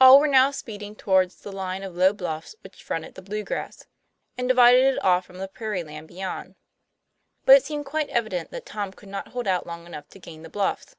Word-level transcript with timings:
All 0.00 0.18
were 0.18 0.28
now 0.28 0.50
speeding 0.50 0.96
towards 0.96 1.36
the 1.42 1.52
line 1.52 1.82
of 1.82 1.94
low 1.94 2.14
bluffs 2.14 2.54
which 2.62 2.82
fronted 2.82 3.16
the" 3.16 3.20
Blue 3.20 3.44
grass," 3.44 3.84
and 4.38 4.48
divided 4.48 4.94
it 4.94 5.04
off 5.04 5.26
from 5.26 5.36
the 5.36 5.46
prairie 5.46 5.84
land 5.84 6.08
beyond. 6.08 6.54
But 7.44 7.56
it 7.58 7.64
seemed 7.66 7.84
quite 7.84 8.08
evident 8.08 8.50
that 8.52 8.64
Tom 8.64 8.94
could 8.94 9.10
not 9.10 9.28
hold 9.28 9.46
out 9.46 9.66
long 9.66 9.84
enough 9.84 10.08
to 10.08 10.18
gain 10.18 10.42
the 10.42 10.48
bluffs. 10.48 10.96